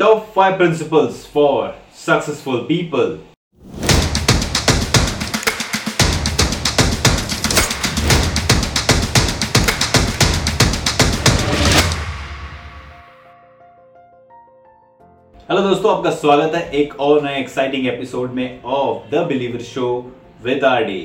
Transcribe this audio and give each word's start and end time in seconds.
Top 0.00 0.32
5 0.32 0.56
principles 0.56 1.26
for 1.26 1.74
successful 1.92 2.64
people. 2.64 3.18
Hello 15.48 15.60
दोस्तों, 15.60 15.96
आपका 15.96 16.10
स्वागत 16.10 16.54
है 16.54 16.70
एक 16.72 16.98
और 17.00 17.22
नए 17.22 17.38
एक्साइटिंग 17.40 17.86
एपिसोड 17.86 18.32
में 18.32 18.62
of 18.62 19.10
the 19.10 19.26
believer 19.28 19.62
show 19.64 19.94
with 20.44 20.64
R 20.64 20.84
D 20.84 21.00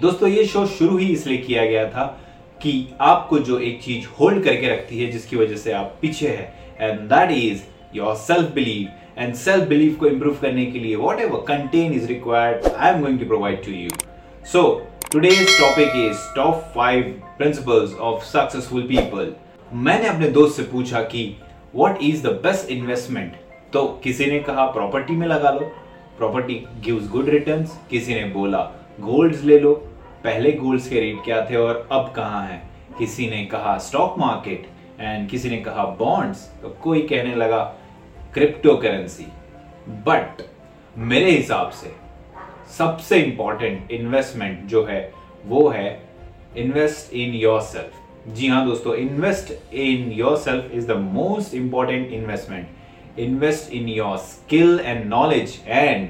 दोस्तों, 0.00 0.28
ये 0.28 0.46
शो 0.46 0.66
शुरू 0.68 0.96
ही 0.98 1.12
इसलिए 1.12 1.38
किया 1.38 1.66
गया 1.66 1.88
था 1.90 2.06
कि 2.62 2.88
आपको 3.00 3.38
जो 3.40 3.58
एक 3.60 3.82
चीज़ 3.82 4.14
होल्ड 4.20 4.44
करके 4.44 4.74
रखती 4.74 5.02
है 5.02 5.10
जिसकी 5.12 5.36
वजह 5.36 5.56
से 5.56 5.72
आप 5.72 5.98
पीछे 6.02 6.28
है 6.28 6.54
and 6.80 7.00
that 7.10 7.30
is 7.32 7.62
your 7.94 8.14
self 8.16 8.52
believe 8.54 9.20
and 9.22 9.34
self 9.34 9.68
believe 9.68 9.94
को 10.00 10.06
इंप्रूव 10.06 10.36
करने 10.42 10.66
के 10.66 10.78
लिए 10.78 10.96
whatever 11.20 11.44
content 11.48 11.92
is 11.92 12.06
required 12.08 12.66
I 12.66 12.92
am 12.92 13.00
going 13.00 13.18
to 13.20 13.26
provide 13.26 13.64
to 13.64 13.72
you 13.72 13.88
so 14.52 14.62
today's 15.12 15.58
topic 15.60 15.96
is 16.06 16.34
top 16.36 16.72
five 16.74 17.02
principles 17.38 17.94
of 17.98 18.24
successful 18.24 18.82
people 18.88 19.34
मैंने 19.72 20.08
अपने 20.08 20.28
दोस्त 20.30 20.56
से 20.56 20.62
पूछा 20.72 21.02
कि 21.12 21.24
what 21.74 22.02
is 22.02 22.26
the 22.26 22.30
best 22.44 22.70
investment 22.70 23.36
तो 23.72 23.86
किसी 24.04 24.26
ने 24.26 24.38
कहा 24.40 24.64
प्रॉपर्टी 24.72 25.16
में 25.16 25.26
लगा 25.26 25.50
लो. 25.50 25.70
प्रॉपर्टी 26.18 26.54
गिव्स 26.84 27.08
गुड 27.10 27.28
रिटर्न्स 27.28 27.76
किसी 27.90 28.14
ने 28.14 28.24
बोला 28.30 28.58
गोल्ड्स 29.00 29.42
ले 29.44 29.58
लो. 29.58 29.72
पहले 30.24 30.50
गोल्ड्स 30.52 30.88
के 30.88 31.00
रेट 31.00 31.22
क्या 31.24 31.44
थे 31.50 31.56
और 31.56 31.88
अब 31.92 32.12
कहाँ 32.16 32.42
हैं? 32.46 32.62
किसी 32.98 33.28
ने 33.30 33.44
कहा 33.44 33.76
स्टॉक 33.78 34.18
मार्केट 34.18 34.66
एंड 35.00 35.28
किसी 35.30 35.50
ने 35.50 35.56
कहा 35.56 35.84
बॉन्ड्स 35.98 36.44
तो 36.62 36.68
कोई 36.82 37.02
कहने 37.02 37.34
लगा 37.34 37.62
क्रिप्टो 38.34 38.76
करेंसी 38.76 39.26
बट 39.88 40.42
मेरे 40.98 41.30
हिसाब 41.30 41.70
से, 41.70 41.92
सबसे 42.78 43.18
इंपॉर्टेंट 43.18 43.90
इन्वेस्टमेंट 43.90 44.66
जो 44.66 44.84
है, 44.84 45.12
वो 45.46 45.68
है 45.68 46.02
इन्वेस्ट 46.56 47.14
इन 47.14 47.34
योर 47.34 47.60
सेल्फ 47.60 47.92
जी 48.36 48.48
हाँ 48.48 48.66
दोस्तों 48.66 48.94
invest 48.94 49.74
in 49.74 50.12
your 50.12 50.36
self 50.36 50.70
is 50.74 50.86
the 50.86 50.96
most 50.96 51.54
important 51.54 52.12
investment 52.12 53.18
invest 53.18 53.72
in 53.72 53.88
your 53.88 54.16
skill 54.16 54.80
and 54.84 55.04
knowledge 55.04 55.60
and 55.66 56.08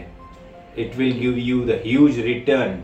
it 0.78 0.96
will 0.96 1.12
give 1.12 1.38
you 1.38 1.60
dues 1.60 2.18
return 2.18 2.82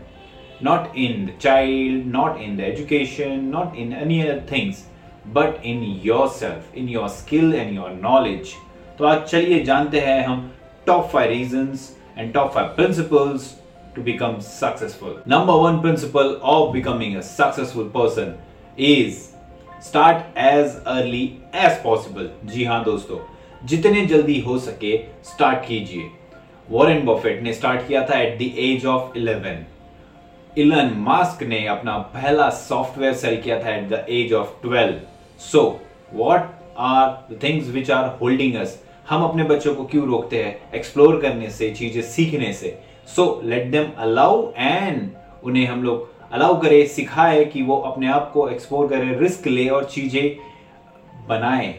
not 0.63 0.97
in 0.97 1.25
the 1.25 1.37
child 1.41 2.05
not 2.05 2.41
in 2.41 2.57
the 2.57 2.59
education 2.59 3.49
not 3.53 3.75
in 3.75 3.93
any 3.93 4.21
other 4.21 4.41
things 4.51 4.85
but 5.27 5.65
in 5.65 6.01
your 6.05 6.27
self 6.27 6.77
in 6.77 6.89
your 6.89 7.07
skill 7.07 7.55
and 7.55 7.75
your 7.75 7.91
knowledge 8.01 8.53
तो 8.99 9.05
आज 9.05 9.21
चलिए 9.29 9.63
जानते 9.63 9.99
हैं 9.99 10.25
हम 10.25 10.39
top 10.85 11.09
five 11.09 11.29
reason 11.29 11.67
and 12.17 12.33
top 12.33 12.51
five 12.51 12.67
principles 12.67 13.43
to 13.95 14.01
become 14.01 14.37
successful 14.41 15.21
number 15.27 15.53
one 15.53 15.79
principle 15.81 16.33
of 16.43 16.71
becoming 16.73 17.17
a 17.17 17.21
successful 17.23 17.89
person 17.97 18.31
is 18.77 19.19
start 19.81 20.39
as 20.45 20.79
early 20.87 21.21
as 21.65 21.77
possible. 21.83 22.29
जी 22.45 22.63
हाँ 22.63 22.83
दोस्तों, 22.83 23.17
जितने 23.65 24.05
जल्दी 24.05 24.39
हो 24.39 24.57
सके 24.59 24.97
स्टार्ट 25.25 25.65
कीजिए। 25.67 26.09
वॉरेन 26.69 27.05
बफेट 27.05 27.43
ने 27.43 27.53
स्टार्ट 27.53 27.87
किया 27.87 28.05
था 28.09 28.19
at 28.19 28.37
the 28.39 28.51
age 28.59 28.85
of 28.85 29.17
11 29.19 30.57
Elon 30.57 30.91
Musk 30.99 31.43
ने 31.43 31.65
अपना 31.67 31.97
पहला 32.15 32.49
सॉफ्टवेयर 32.63 33.13
सेल 33.13 33.41
किया 33.41 33.63
था 33.63 33.75
at 33.75 33.89
the 33.89 34.05
age 34.09 34.33
of 34.33 34.67
12 34.67 34.99
so 35.41 35.63
what 36.13 36.51
are 36.87 37.07
the 37.31 37.39
things 37.43 37.69
which 37.69 37.91
are 37.91 38.09
holding 38.21 38.55
us 38.55 38.79
हम 39.07 39.23
अपने 39.23 39.43
बच्चों 39.43 39.73
को 39.75 39.83
क्यों 39.85 40.05
रोकते 40.07 40.43
हैं? 40.43 40.71
एक्सप्लोर 40.75 41.19
करने 41.21 41.49
से, 41.49 41.69
चीज़ें 41.71 42.01
सीखने 42.03 42.51
से। 42.53 42.77
So 43.07 43.41
let 43.43 43.69
them 43.71 43.91
allow 43.97 44.51
and 44.57 45.09
उन्हें 45.43 45.65
हम 45.65 45.83
लोग 45.83 46.31
अलाउ 46.33 46.59
करें, 46.61 46.85
सिखाए 46.87 47.45
कि 47.45 47.61
वो 47.61 47.77
अपने 47.81 48.07
आप 48.09 48.29
को 48.33 48.47
एक्सप्लोर 48.49 48.87
करें 48.87 49.17
रिस्क 49.19 49.47
ले 49.47 49.67
और 49.69 49.85
चीज़ें 49.85 50.37
बनाए। 51.29 51.73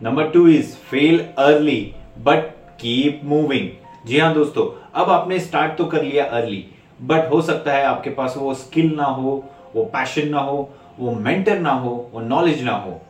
Number 0.00 0.30
two 0.30 0.46
is 0.48 0.74
fail 0.90 1.20
early 1.38 1.80
but 2.18 2.50
keep 2.80 3.20
moving 3.24 3.68
जी 4.06 4.18
हाँ 4.18 4.32
दोस्तों, 4.34 4.66
अब 4.94 5.10
आपने 5.10 5.38
स्टार्ट 5.40 5.76
तो 5.78 5.84
कर 5.84 6.02
लिया 6.02 6.24
अर्ली 6.26 6.64
बट 7.00 7.30
हो 7.32 7.40
सकता 7.42 7.72
है 7.72 7.84
आपके 7.84 8.10
पास 8.10 8.34
वो 8.36 8.54
स्किल 8.54 8.94
ना 8.96 9.04
हो, 9.04 9.44
वो 9.74 9.84
पैशन 9.84 10.28
ना 10.28 10.40
हो, 10.40 10.68
वो 10.98 11.12
मेंटर 11.12 11.58
ना 11.60 11.72
हो, 11.72 12.10
वो 12.12 12.20
नॉलेज 12.20 12.62
ना 12.64 12.72
हो। 12.74 13.00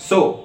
सो 0.00 0.44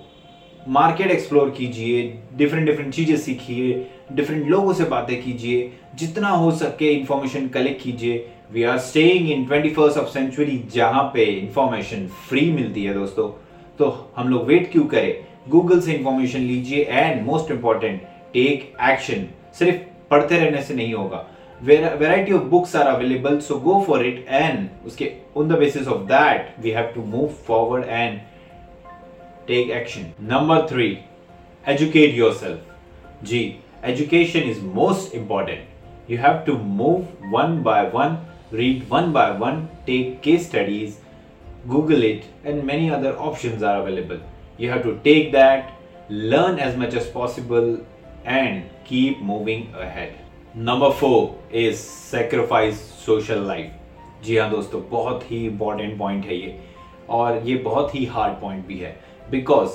मार्केट 0.68 1.12
एक्सप्लोर 1.12 1.50
कीजिए 1.58 2.02
डिफरेंट 2.38 2.66
डिफरेंट 2.68 2.94
चीज़ें 2.94 3.16
सीखिए 3.18 3.86
डिफरेंट 4.12 4.48
लोगों 4.50 4.74
से 4.74 4.84
बातें 4.86 5.22
कीजिए, 5.22 5.72
जितना 5.96 6.30
हो 6.30 6.52
सके 6.52 6.92
इंफॉर्मेशन 6.92 7.48
कलेक्ट 7.48 7.82
कीजिए। 7.84 8.26
We 8.54 8.64
are 8.64 8.78
staying 8.80 9.30
in 9.32 9.46
twenty 9.46 9.70
first 9.70 9.98
of 10.00 10.08
century 10.10 10.58
जहाँ 10.74 11.04
पे 11.14 11.24
इंफॉर्मेशन 11.26 12.08
फ्री 12.30 12.50
मिलती 12.52 12.84
है 12.84 12.94
दोस्तों। 12.94 13.28
तो 13.80 13.90
हम 14.18 14.30
लोग 14.30 14.46
वेट 14.48 14.72
क्यों 14.72 14.86
करें? 14.86 15.14
गूगल 15.50 15.80
से 15.82 15.94
इंफॉर्मेशन 15.94 16.40
लीजिए 16.40 16.84
and 16.84 17.26
most 17.26 17.52
important 17.52 18.02
take 18.34 18.74
action 18.90 19.28
सिर्फ़ 19.60 19.78
पढ़ते 20.12 20.38
रहने 20.40 20.62
से 20.64 20.74
नहीं 20.74 20.94
होगा। 20.94 21.26
Variety 21.62 22.32
of 22.34 22.44
books 22.50 22.76
are 22.76 22.88
available 22.88 23.40
so 23.40 23.56
go 23.60 23.84
for 23.88 24.06
it 24.06 24.26
and 24.30 24.68
उसके 24.88 25.12
on 25.38 25.50
the 25.50 25.58
basis 25.60 25.88
of 25.88 26.02
that 26.08 26.56
we 26.64 26.72
have 26.72 26.92
to 26.96 27.04
move 27.08 27.28
forward 27.48 27.86
and 27.86 28.20
take 29.47 29.71
action 29.71 30.13
number 30.33 30.67
three 30.71 30.87
educate 31.69 32.15
yourself 32.35 33.25
ji 33.29 33.43
education 33.85 34.51
is 34.51 34.63
most 34.75 35.15
important 35.15 36.11
you 36.11 36.19
have 36.19 36.43
to 36.47 36.59
move 36.59 37.05
one 37.35 37.63
by 37.63 37.91
one 37.95 38.17
read 38.51 38.89
one 38.89 39.13
by 39.13 39.31
one 39.31 39.69
take 39.87 40.23
case 40.23 40.47
studies 40.47 40.99
google 41.67 42.03
it 42.03 42.25
and 42.45 42.65
many 42.65 42.91
other 42.91 43.17
options 43.19 43.63
are 43.63 43.81
available 43.81 44.19
you 44.59 44.71
have 44.71 44.83
to 44.83 44.99
take 45.05 45.33
that 45.33 45.73
learn 46.09 46.59
as 46.59 46.77
much 46.77 46.95
as 46.95 47.07
possible 47.09 47.79
and 48.25 48.63
keep 48.85 49.21
moving 49.23 49.67
ahead 49.77 50.15
number 50.55 50.91
four 50.93 51.39
is 51.53 51.79
sacrifice 51.79 52.81
social 53.01 53.43
life 53.43 53.75
जी 54.25 54.37
हाँ 54.37 54.51
दोस्तों 54.51 54.81
बहुत 54.91 55.31
ही 55.31 55.45
important 55.47 55.99
point 55.99 56.25
है 56.27 56.37
ये 56.37 56.59
और 57.09 57.43
ये 57.45 57.55
बहुत 57.65 57.95
ही 57.95 58.05
hard 58.07 58.41
point 58.41 58.67
भी 58.67 58.79
है 58.79 58.97
बिकॉज़ 59.32 59.70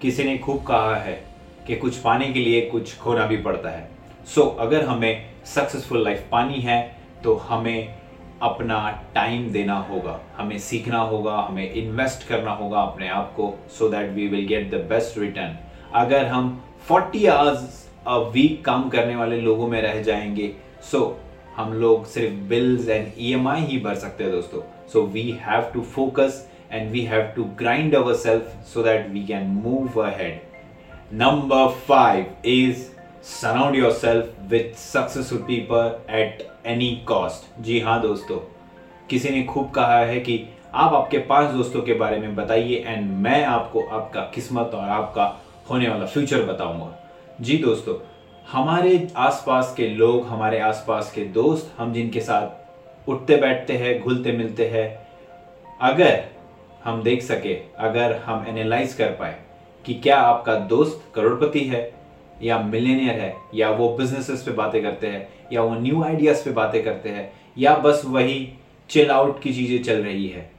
किसी 0.00 0.24
ने 0.24 0.38
खूब 0.38 0.62
कहा 0.62 0.94
है 0.96 1.24
कि 1.66 1.76
कुछ 1.76 1.96
पाने 1.96 2.32
के 2.32 2.40
लिए 2.40 2.60
कुछ 2.60 2.98
खोना 2.98 3.26
भी 3.26 3.36
पड़ता 3.36 3.70
है। 3.70 3.88
सो 4.26 4.40
so, 4.40 4.58
अगर 4.58 4.84
हमें 4.84 5.26
सक्सेसफुल 5.44 6.04
लाइफ 6.04 6.26
पानी 6.32 6.60
है 6.60 6.96
तो 7.24 7.34
हमें 7.34 7.94
अपना 8.42 8.90
टाइम 9.14 9.50
देना 9.52 9.78
होगा। 9.78 10.20
हमें 10.36 10.58
सीखना 10.58 10.98
होगा 10.98 11.36
हमें 11.36 11.72
इन्वेस्ट 11.72 12.28
करना 12.28 12.50
होगा 12.50 12.80
अपने 12.80 13.08
आप 13.08 13.32
को 13.36 13.54
so 13.78 13.88
that 13.88 14.10
we 14.10 14.28
will 14.28 14.46
get 14.46 14.70
the 14.70 14.74
best 14.74 15.18
return 15.18 15.56
अगर 15.94 16.26
हम 16.26 16.62
40 16.90 17.26
आवर्स 17.26 17.88
अ 18.06 18.16
वीक 18.16 18.64
काम 18.64 18.88
करने 18.88 19.16
वाले 19.16 19.40
लोगों 19.40 19.68
में 19.68 19.80
रह 19.82 20.02
जाएँगे 20.02 20.54
सो 20.82 20.98
so, 20.98 21.56
हम 21.56 21.72
लोग 21.72 22.06
सिर्फ़ 22.06 22.34
बिल्स 22.34 22.88
एंड 22.88 23.12
ईएमआई 23.18 23.60
ही 23.60 23.78
भर 23.78 23.94
सकते 23.94 24.24
हैं 24.24 24.32
दोस्तों। 24.32 24.60
So 24.92 25.02
we 25.02 25.30
have 25.40 25.70
to 25.74 25.80
focus 25.80 26.48
we 26.92 27.00
have 27.00 27.22
to 27.36 27.44
grind 27.58 27.94
our 27.94 28.14
self 28.14 28.54
so 28.66 28.82
that 28.82 29.08
we 29.10 29.24
can 29.26 29.46
move 29.64 30.00
ahead 30.02 30.40
number 31.12 31.68
five 31.88 32.48
is 32.48 32.86
surround 33.24 33.76
your 33.76 33.92
self 33.92 34.34
with 34.50 34.74
successful 34.74 35.38
people 35.38 36.14
at 36.14 36.48
any 36.66 37.04
जी 37.60 37.80
हाँ 37.80 38.00
दोस्तों, 38.02 38.36
किसी 39.10 39.30
ने 39.30 39.42
खूब 39.42 39.70
कहा 39.70 39.98
है 39.98 40.20
कि 40.20 40.44
आप 40.74 40.94
आपके 40.94 41.18
पाँच 41.18 41.50
दोस्तों 41.50 41.82
के 41.82 41.94
बारे 41.94 42.18
में 42.18 42.34
बताइए 42.36 42.82
एंड 42.86 43.10
मैं 43.22 43.44
आपको 43.44 43.82
आपका 43.82 44.20
किस्मत 44.34 44.70
और 44.74 44.88
आपका 44.88 45.24
होने 45.70 45.88
वाला 45.88 46.06
फ्यूचर 46.06 46.42
बताऊँगा। 46.42 46.88
जी 47.40 47.56
दोस्तों, 47.58 47.94
हमारे 48.52 49.08
आसपास 49.16 49.74
के 49.76 49.88
लोग, 49.88 50.26
हमारे 50.26 50.58
आसपास 50.60 51.12
के 51.14 51.24
दोस्त, 51.24 51.72
हम 51.78 51.92
जिनके 51.92 52.20
साथ 52.20 53.08
उठते 53.08 53.36
बैठते 53.36 53.76
हैं, 53.76 54.00
घुलते 54.00 54.32
मिलते 54.32 54.68
हैं, 54.68 54.88
अगर 55.80 56.24
हम 56.84 57.02
देख 57.02 57.22
सके, 57.22 57.54
अगर 57.78 58.16
हम 58.16 58.46
एनालाइज 58.48 58.94
कर 58.94 59.10
पाए 59.10 59.36
कि 59.84 59.94
क्या 59.94 60.16
आपका 60.18 60.54
दोस्त 60.68 61.02
करोड़पति 61.14 61.60
है, 61.60 61.90
या 62.42 62.58
मिलेनियर 62.60 63.20
है, 63.20 63.34
या 63.54 63.70
वो 63.70 63.88
बिजनेसेस 63.96 64.42
पे 64.42 64.52
बातें 64.52 64.82
करते 64.82 65.06
हैं, 65.06 65.28
या 65.52 65.62
वो 65.62 65.74
न्यू 65.74 66.02
आइडियाज़ 66.04 66.44
पे 66.44 66.50
बातें 66.52 66.82
करते 66.84 67.08
हैं, 67.08 67.30
या 67.58 67.74
बस 67.76 68.02
वही 68.06 68.48
चिल 68.90 69.10
आउट 69.10 69.40
की 69.42 69.52
चीज़ें 69.54 69.82
चल 69.82 70.02
रही 70.02 70.26
है। 70.28 70.50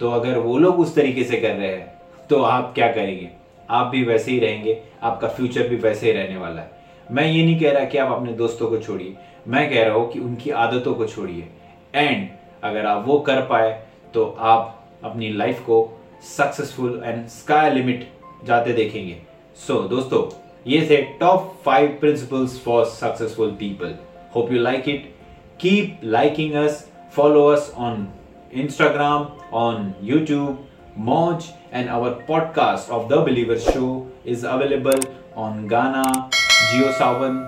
तो 0.00 0.10
अगर 0.10 0.38
वो 0.38 0.56
लोग 0.58 0.80
उस 0.80 0.94
तरीके 0.94 1.24
से 1.24 1.36
कर 1.36 1.54
रहे 1.54 1.68
हैं 1.68 2.26
तो 2.30 2.42
आप 2.42 2.72
क्या 2.74 2.90
करेंगे? 2.92 3.28
आप 3.70 3.86
भी 3.86 4.02
वैसे 4.04 4.30
ही 4.32 4.38
रहेंगे, 4.38 4.80
आपका 5.02 5.28
फ्यूचर 5.28 5.68
भी 5.68 5.76
वैसे 5.76 6.06
ही 6.06 6.12
रहने 6.12 6.36
वाला 6.36 6.60
है। 6.60 6.70
मैं 7.10 7.24
ये 7.24 7.44
नहीं 7.44 7.58
कह 7.60 7.72
रहा 7.72 7.84
कि 7.84 7.98
आप 7.98 8.12
अपने 8.12 8.32
दोस्तों 8.32 8.68
को 8.68 8.78
छोड़िए, 8.78 9.14
मैं 9.48 9.68
कह 9.70 9.84
रहा 9.84 9.94
हूँ 9.94 10.10
कि 10.12 10.18
उनकी 10.18 10.50
आदतों 10.50 10.94
को 10.94 11.06
छोड़िए। 11.06 11.48
एंड 11.94 12.28
अगर 12.64 12.86
आप 12.86 13.04
वो 13.06 13.18
कर 13.20 13.40
पाए 13.42 13.70
तो 14.14 14.24
आप 14.40 14.76
अपनी 15.04 15.32
लाइफ 15.32 15.60
को 15.60 16.00
सक्सेसफुल 16.36 17.02
एंड 17.04 17.26
स्का 17.28 17.68
लिमिट 17.68 18.08
जाते 18.44 18.72
देखेंगे। 18.72 19.22
सो 19.56 19.74
so, 19.74 19.90
दोस्तों 19.90 20.22
ये 20.66 20.86
थे 20.90 20.96
top 20.96 21.56
five 21.64 21.96
principle 22.00 22.46
for 22.46 22.84
successful 22.84 23.50
people 23.50 23.94
hope 24.34 24.52
you 24.52 24.58
like 24.58 24.88
it 24.88 25.14
keep 25.60 26.00
liking 26.04 26.54
us 26.54 26.90
follow 27.16 27.46
us 27.46 27.72
on 27.76 28.08
Instagram 28.52 29.26
on 29.52 29.94
YouTube 30.02 30.66
Moj 30.98 31.44
and 31.72 31.88
our 31.88 32.10
podcast 32.10 32.90
of 32.90 33.08
the 33.08 33.18
believer 33.18 33.58
show 33.58 34.12
is 34.26 34.46
available 34.46 35.00
on 35.36 35.66
Gaana 35.68 36.30
Jio 36.34 36.92
Saavn 36.92 37.42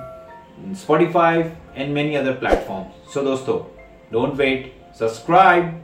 Spotify 0.74 1.52
and 1.76 1.94
many 1.94 2.14
other 2.14 2.32
platform 2.32 2.84
so 3.14 3.22
दोस्तों 3.22 3.58
don't 4.12 4.34
wait 4.34 4.72
subscribe 4.98 5.81